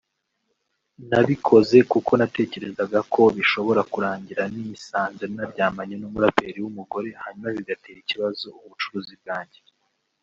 nabikoze 1.09 1.77
kuko 1.91 2.11
natekerezaga 2.19 2.99
ko 3.13 3.21
bishobora 3.35 3.81
kurangira 3.93 4.43
nisanze 4.55 5.23
naryamanye 5.35 5.95
n’umuraperi 5.97 6.59
w’umugore 6.61 7.09
hanyuma 7.21 7.49
bigatera 7.57 7.97
ikibazo 8.01 8.47
ubucuruzi 8.67 9.13
bwanjye 9.23 9.59